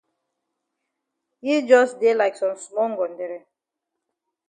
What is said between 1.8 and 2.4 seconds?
dey like